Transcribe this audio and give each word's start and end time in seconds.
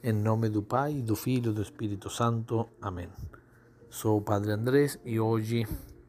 Em 0.00 0.12
nome 0.12 0.48
do 0.48 0.62
Pai, 0.62 1.02
do 1.02 1.16
Filho 1.16 1.50
e 1.50 1.54
do 1.54 1.60
Espírito 1.60 2.08
Santo. 2.08 2.68
Amém. 2.80 3.08
Sou 3.90 4.18
o 4.18 4.22
Padre 4.22 4.52
Andrés 4.52 4.96
e 5.04 5.18
hoje 5.18 5.66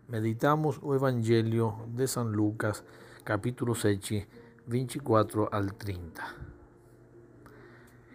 meditamos 0.08 0.78
o 0.84 0.94
Evangelho 0.94 1.74
de 1.88 2.06
São 2.06 2.25
Lucas, 2.25 2.83
capítulo 3.25 3.74
7, 3.74 4.28
24 4.67 5.50
al 5.52 5.72
30. 5.72 6.24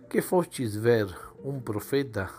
Que 0.08 0.22
fostes 0.22 0.76
ver 0.76 1.12
um 1.44 1.58
profeta, 1.58 2.30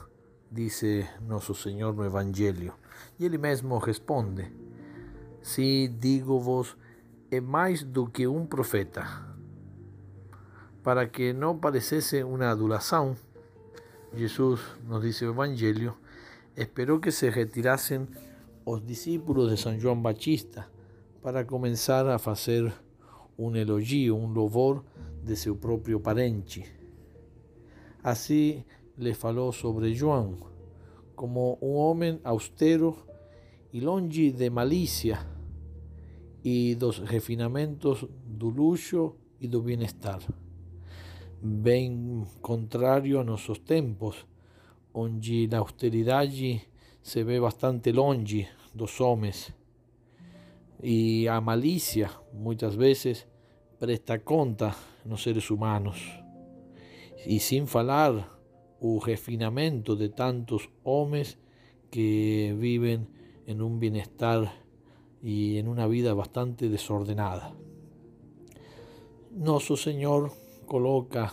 disse 0.49 1.05
nosso 1.27 1.53
Senhor 1.53 1.93
no 1.93 2.05
Evangelho, 2.05 2.73
e 3.19 3.25
ele 3.25 3.37
mesmo 3.37 3.77
responde: 3.79 4.49
Se 5.41 5.89
digo-vos, 5.89 6.77
é 7.29 7.41
mais 7.41 7.83
do 7.83 8.07
que 8.07 8.25
um 8.27 8.45
profeta 8.45 9.35
para 10.85 11.09
que 11.09 11.33
no 11.33 11.59
pareciese 11.59 12.23
una 12.23 12.51
adulación, 12.51 13.17
Jesús, 14.15 14.59
nos 14.87 15.03
dice 15.03 15.25
el 15.25 15.31
Evangelio, 15.31 15.97
esperó 16.55 17.01
que 17.01 17.11
se 17.11 17.31
retirasen 17.31 18.09
los 18.65 18.85
discípulos 18.85 19.49
de 19.49 19.57
San 19.57 19.81
Juan 19.81 20.01
Bautista 20.01 20.69
para 21.21 21.45
comenzar 21.45 22.07
a 22.07 22.15
hacer 22.15 22.73
un 23.37 23.57
elogio, 23.57 24.15
un 24.15 24.33
louvor 24.33 24.83
de 25.23 25.35
su 25.35 25.59
propio 25.59 26.01
parente. 26.01 26.65
Así 28.03 28.65
le 28.97 29.15
faló 29.15 29.51
sobre 29.51 29.97
Juan 29.97 30.37
como 31.15 31.55
un 31.55 31.89
hombre 31.89 32.19
austero 32.23 33.07
y 33.71 33.81
longe 33.81 34.31
de 34.31 34.49
malicia 34.49 35.25
y 36.43 36.75
dos 36.75 37.09
refinamentos 37.09 38.07
do 38.23 38.51
luxo 38.51 39.17
y 39.39 39.47
do 39.47 39.61
bienestar 39.61 40.21
bem 41.41 42.25
contrario 42.41 43.19
a 43.19 43.23
nossos 43.23 43.59
tempos, 43.59 44.25
onde 44.93 45.49
a 45.51 45.59
austeridade 45.59 46.61
se 47.01 47.23
ve 47.23 47.39
bastante 47.39 47.91
longe 47.91 48.47
dos 48.73 48.99
homens 48.99 49.53
e 50.81 51.27
a 51.27 51.39
malícia 51.41 52.11
muitas 52.33 52.75
vezes 52.75 53.27
presta 53.79 54.19
conta 54.19 54.75
nos 55.05 55.23
seres 55.23 55.49
humanos. 55.49 55.99
E 57.25 57.39
sem 57.39 57.65
falar 57.65 58.39
o 58.79 58.99
refinamento 58.99 59.95
de 59.95 60.09
tantos 60.09 60.69
homens 60.83 61.37
que 61.89 62.53
vivem 62.59 63.07
em 63.47 63.61
um 63.61 63.77
bem-estar 63.77 64.53
e 65.23 65.57
em 65.57 65.67
uma 65.67 65.87
vida 65.87 66.13
bastante 66.13 66.67
desordenada. 66.69 67.51
Nosso 69.31 69.75
Senhor 69.75 70.31
coloca 70.65 71.31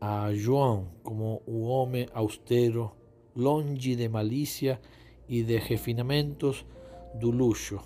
a 0.00 0.32
João 0.32 0.88
como 1.02 1.42
un 1.46 1.70
hombre 1.70 2.08
austero, 2.14 2.96
longe 3.34 3.96
de 3.96 4.08
malicia 4.08 4.80
y 5.28 5.42
de 5.42 5.58
refinamentos 5.58 6.66
do 7.14 7.30
luxo. 7.30 7.80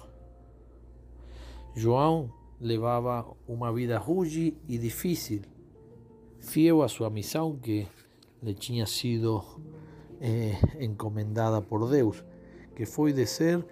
João 1.74 2.32
levava 2.60 3.24
uma 3.46 3.72
vida 3.72 3.98
rude 3.98 4.56
e 4.68 4.78
difícil, 4.78 5.42
fiel 6.40 6.82
a 6.82 6.88
sua 6.88 7.08
missão 7.08 7.56
que 7.56 7.86
le 8.42 8.54
tinha 8.54 8.86
sido 8.86 9.44
eh, 10.20 10.58
encomendada 10.80 11.62
por 11.62 11.88
Deus, 11.88 12.24
que 12.74 12.84
foi 12.84 13.12
de 13.12 13.26
ser 13.26 13.64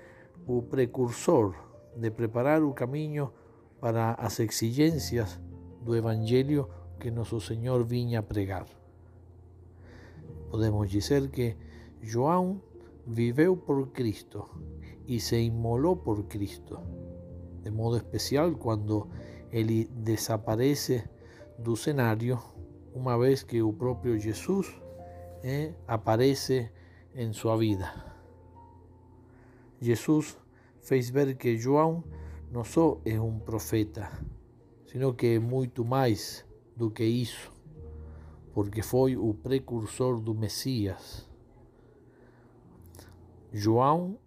o 0.47 0.63
precursor, 0.63 1.55
de 1.97 2.11
preparar 2.11 2.63
o 2.63 2.73
caminho 2.73 3.33
para 3.81 4.13
as 4.13 4.39
exigências 4.41 5.41
do 5.87 5.95
Evangelho 5.95 6.69
que 6.99 7.13
nosso 7.13 7.41
Senhor 7.41 7.85
vinha 7.85 8.21
pregar. 8.23 8.67
Podemos 10.51 10.91
dizer 10.91 11.31
que 11.31 11.57
João 12.03 12.61
viveu 13.07 13.57
por 13.57 13.89
Cristo 13.93 14.49
e 15.07 15.21
se 15.21 15.39
imolou 15.39 15.97
por 15.97 16.25
Cristo, 16.25 16.81
de 17.63 17.71
modo 17.71 17.97
especial 17.99 18.53
quando 18.57 19.09
ele 19.53 19.89
desaparece 19.95 21.09
do 21.57 21.77
cenário, 21.77 22.37
uma 22.93 23.17
vez 23.17 23.45
que 23.45 23.63
o 23.63 23.73
próprio 23.73 24.19
Jesus 24.19 24.67
eh, 25.45 25.73
aparece 25.87 26.69
em 27.15 27.33
sua 27.33 27.57
vida. 27.57 27.89
Jesus 29.81 30.37
fez 30.81 31.11
ver 31.11 31.37
que 31.37 31.57
João 31.57 32.03
não 32.51 32.65
só 32.65 33.01
é 33.05 33.21
um 33.21 33.39
profeta, 33.39 34.11
sino 34.87 35.15
que 35.15 35.39
muito 35.39 35.85
mais 35.85 36.45
do 36.77 36.91
que 36.91 37.05
isso, 37.05 37.51
porque 38.55 38.83
foi 38.83 39.17
o 39.17 39.35
precursor 39.35 40.21
do 40.21 40.35
Messias. 40.35 41.29
João 43.53 44.19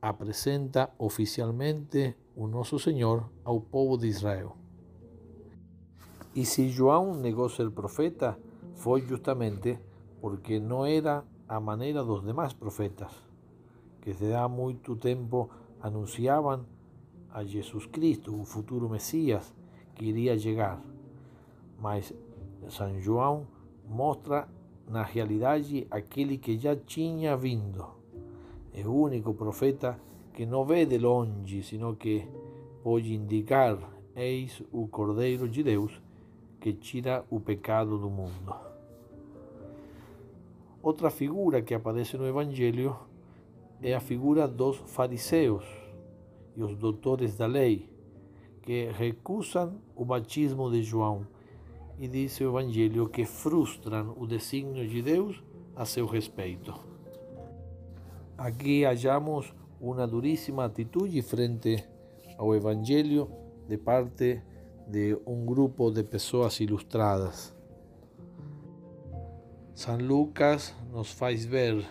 apresenta 0.00 0.90
oficialmente 0.98 2.16
o 2.34 2.46
nosso 2.46 2.78
Senhor 2.78 3.30
ao 3.44 3.60
povo 3.60 3.96
de 3.96 4.06
Israel. 4.06 4.56
E 6.34 6.44
se 6.44 6.68
João 6.68 7.14
negou 7.14 7.48
ser 7.48 7.70
profeta, 7.70 8.38
foi 8.74 9.00
justamente 9.00 9.78
porque 10.20 10.60
não 10.60 10.84
era 10.84 11.24
a 11.48 11.58
maneira 11.58 12.04
dos 12.04 12.22
demais 12.22 12.52
profetas, 12.52 13.10
que 14.02 14.12
desde 14.12 14.34
há 14.34 14.46
muito 14.48 14.96
tempo 14.96 15.48
anunciavam 15.80 16.66
a 17.30 17.44
Jesus 17.44 17.86
Cristo, 17.86 18.38
o 18.38 18.44
futuro 18.44 18.88
Messias, 18.88 19.54
que 19.96 20.04
iria 20.04 20.38
chegar. 20.38 20.80
Mas 21.80 22.14
São 22.68 23.00
João 23.00 23.46
mostra 23.88 24.48
na 24.88 25.02
realidade 25.02 25.86
aquele 25.90 26.38
que 26.38 26.56
já 26.56 26.76
tinha 26.76 27.36
vindo. 27.36 27.84
É 28.72 28.86
o 28.86 28.92
único 28.92 29.34
profeta 29.34 29.98
que 30.34 30.46
não 30.46 30.64
vê 30.64 30.84
de 30.84 30.98
longe, 30.98 31.62
sino 31.62 31.96
que 31.96 32.28
pode 32.82 33.14
indicar: 33.14 33.78
Eis 34.14 34.62
o 34.70 34.86
Cordeiro 34.86 35.48
de 35.48 35.62
Deus 35.62 36.00
que 36.60 36.72
tira 36.72 37.24
o 37.30 37.40
pecado 37.40 37.98
do 37.98 38.10
mundo. 38.10 38.54
Outra 40.82 41.10
figura 41.10 41.62
que 41.62 41.74
aparece 41.74 42.16
no 42.16 42.26
Evangelho 42.26 42.96
é 43.82 43.94
a 43.94 44.00
figura 44.00 44.46
dos 44.46 44.76
fariseus 44.76 45.64
e 46.54 46.62
os 46.62 46.76
doutores 46.76 47.36
da 47.36 47.46
lei 47.46 47.88
que 48.66 48.90
recusam 48.90 49.80
o 49.94 50.04
batismo 50.04 50.68
de 50.68 50.82
João 50.82 51.24
e 52.00 52.08
diz 52.08 52.40
o 52.40 52.44
Evangelho 52.44 53.08
que 53.08 53.24
frustram 53.24 54.12
o 54.18 54.26
desígnio 54.26 54.86
de 54.88 55.00
Deus 55.00 55.40
a 55.76 55.84
seu 55.86 56.04
respeito. 56.04 56.74
Aqui 58.36 58.84
hallamos 58.84 59.54
uma 59.80 60.04
duríssima 60.04 60.64
atitude 60.64 61.22
frente 61.22 61.88
ao 62.36 62.56
Evangelho 62.56 63.30
de 63.68 63.78
parte 63.78 64.42
de 64.88 65.16
um 65.24 65.46
grupo 65.46 65.92
de 65.92 66.02
pessoas 66.02 66.58
ilustradas. 66.58 67.54
São 69.76 69.96
Lucas 69.96 70.74
nos 70.90 71.12
faz 71.12 71.44
ver 71.44 71.86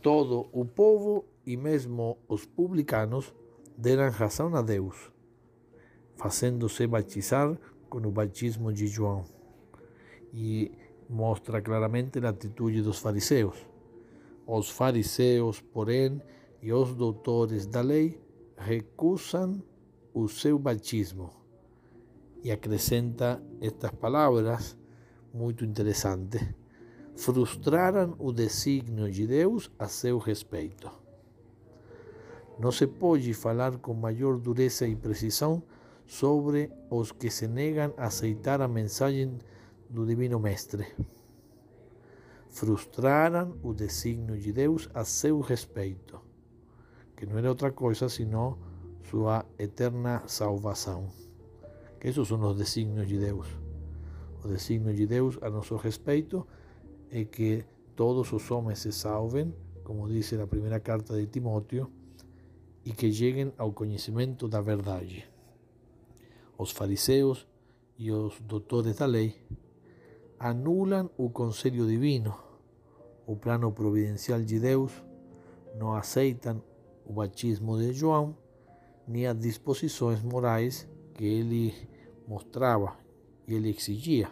todo 0.00 0.48
o 0.52 0.64
povo 0.64 1.24
e 1.44 1.56
mesmo 1.56 2.16
os 2.28 2.46
publicanos 2.46 3.34
deram 3.78 4.10
razão 4.10 4.54
a 4.56 4.60
Deus, 4.60 5.12
fazendo-se 6.16 6.84
batizar 6.88 7.56
com 7.88 7.98
o 7.98 8.10
batismo 8.10 8.72
de 8.72 8.88
João. 8.88 9.24
E 10.34 10.72
mostra 11.08 11.62
claramente 11.62 12.18
a 12.18 12.30
atitude 12.30 12.82
dos 12.82 12.98
fariseus. 12.98 13.56
Os 14.44 14.68
fariseus, 14.68 15.60
porém, 15.60 16.20
e 16.60 16.72
os 16.72 16.92
doutores 16.94 17.66
da 17.66 17.80
lei 17.80 18.20
recusam 18.56 19.62
o 20.12 20.26
seu 20.26 20.58
batismo. 20.58 21.30
E 22.42 22.50
acrescenta 22.50 23.40
estas 23.60 23.92
palavras 23.92 24.76
muito 25.32 25.64
interessantes. 25.64 26.42
Frustraram 27.16 28.16
o 28.18 28.32
desígnio 28.32 29.10
de 29.10 29.26
Deus 29.26 29.70
a 29.78 29.86
seu 29.86 30.18
respeito. 30.18 31.07
Não 32.58 32.72
se 32.72 32.86
pode 32.88 33.32
falar 33.34 33.78
com 33.78 33.94
maior 33.94 34.36
dureza 34.36 34.86
e 34.86 34.96
precisão 34.96 35.62
sobre 36.04 36.70
os 36.90 37.12
que 37.12 37.30
se 37.30 37.46
negam 37.46 37.94
a 37.96 38.06
aceitar 38.06 38.60
a 38.60 38.66
mensagem 38.66 39.38
do 39.88 40.04
Divino 40.04 40.40
Mestre. 40.40 40.86
Frustraram 42.50 43.56
o 43.62 43.72
desígnio 43.72 44.36
de 44.36 44.52
Deus 44.52 44.90
a 44.92 45.04
seu 45.04 45.38
respeito, 45.40 46.20
que 47.16 47.26
não 47.26 47.38
era 47.38 47.50
outra 47.50 47.70
coisa 47.70 48.08
senão 48.08 48.58
sua 49.04 49.46
eterna 49.58 50.22
salvação. 50.26 51.08
Que 52.00 52.08
esses 52.08 52.26
são 52.26 52.40
os 52.40 52.56
desígnios 52.56 53.06
de 53.06 53.18
Deus. 53.18 53.46
O 54.44 54.48
desígnio 54.48 54.94
de 54.94 55.06
Deus 55.06 55.38
a 55.42 55.48
nosso 55.48 55.76
respeito 55.76 56.46
é 57.10 57.24
que 57.24 57.64
todos 57.94 58.32
os 58.32 58.50
homens 58.50 58.80
se 58.80 58.92
salvem, 58.92 59.54
como 59.84 60.08
diz 60.08 60.32
na 60.32 60.46
primeira 60.46 60.80
carta 60.80 61.16
de 61.16 61.26
Timóteo, 61.26 61.90
e 62.88 62.92
que 62.94 63.12
cheguem 63.12 63.52
ao 63.58 63.70
conhecimento 63.70 64.48
da 64.48 64.62
verdade. 64.62 65.28
Os 66.56 66.70
fariseus 66.70 67.46
e 67.98 68.10
os 68.10 68.40
doutores 68.40 68.96
da 68.96 69.04
lei 69.04 69.36
anulam 70.38 71.10
o 71.18 71.28
conselho 71.28 71.86
divino, 71.86 72.34
o 73.26 73.36
plano 73.36 73.70
providencial 73.70 74.40
de 74.40 74.58
Deus, 74.58 74.90
não 75.78 75.92
aceitam 75.92 76.62
o 77.04 77.12
batismo 77.12 77.76
de 77.76 77.92
João, 77.92 78.34
nem 79.06 79.26
as 79.26 79.38
disposições 79.38 80.22
morais 80.22 80.88
que 81.12 81.26
ele 81.26 81.74
mostrava 82.26 82.96
e 83.46 83.52
ele 83.52 83.68
exigia. 83.68 84.30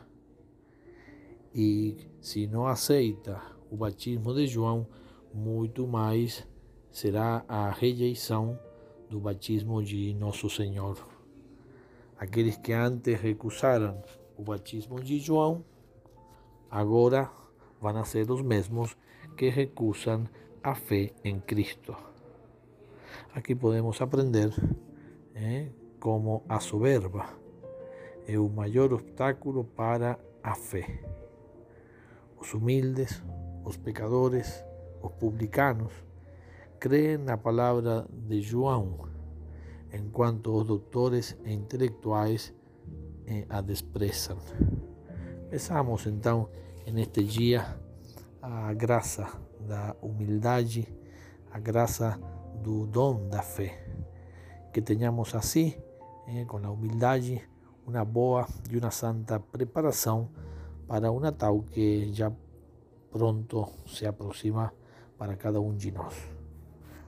E 1.54 2.08
se 2.22 2.46
não 2.46 2.66
aceita 2.66 3.38
o 3.70 3.76
batismo 3.76 4.32
de 4.32 4.46
João, 4.46 4.86
muito 5.34 5.86
mais 5.86 6.46
será 6.96 7.44
a 7.46 7.68
rejeição 7.68 8.58
do 9.10 9.20
batismo 9.20 9.82
de 9.82 10.14
Nosso 10.14 10.48
Senhor. 10.48 10.96
Aqueles 12.18 12.56
que 12.56 12.72
antes 12.72 13.20
recusaram 13.20 14.02
o 14.34 14.42
batismo 14.42 14.98
de 14.98 15.18
João, 15.18 15.62
agora 16.70 17.30
vão 17.78 18.02
ser 18.02 18.30
os 18.30 18.40
mesmos 18.40 18.96
que 19.36 19.50
recusam 19.50 20.24
a 20.62 20.74
fé 20.74 21.12
em 21.22 21.38
Cristo. 21.38 21.94
Aqui 23.34 23.54
podemos 23.54 24.00
aprender 24.00 24.50
eh, 25.34 25.68
como 26.00 26.44
a 26.48 26.60
soberba 26.60 27.26
é 28.26 28.38
o 28.38 28.48
maior 28.48 28.94
obstáculo 28.94 29.64
para 29.64 30.18
a 30.42 30.54
fé. 30.54 31.02
Os 32.40 32.54
humildes, 32.54 33.22
os 33.66 33.76
pecadores, 33.76 34.64
os 35.02 35.12
publicanos, 35.12 35.92
creem 36.78 37.18
na 37.18 37.36
palavra 37.36 38.06
de 38.10 38.40
João, 38.40 39.08
enquanto 39.92 40.54
os 40.56 40.66
doutores 40.66 41.36
e 41.44 41.52
intelectuais 41.52 42.54
eh, 43.26 43.44
a 43.48 43.60
desprezam. 43.60 44.38
Pensamos 45.50 46.06
então 46.06 46.48
neste 46.86 47.24
dia 47.24 47.78
a 48.42 48.72
graça 48.74 49.26
da 49.60 49.96
humildade, 50.02 50.86
a 51.50 51.58
graça 51.58 52.18
do 52.62 52.86
dom 52.86 53.28
da 53.28 53.42
fé. 53.42 53.84
Que 54.72 54.82
tenhamos 54.82 55.34
assim, 55.34 55.74
eh, 56.28 56.44
com 56.44 56.58
a 56.58 56.70
humildade, 56.70 57.42
uma 57.86 58.04
boa 58.04 58.46
e 58.70 58.76
uma 58.76 58.90
santa 58.90 59.40
preparação 59.40 60.28
para 60.86 61.10
o 61.10 61.20
Natal 61.20 61.62
que 61.62 62.12
já 62.12 62.30
pronto 63.10 63.66
se 63.86 64.06
aproxima 64.06 64.72
para 65.16 65.36
cada 65.36 65.60
um 65.60 65.74
de 65.74 65.90
nós. 65.90 66.35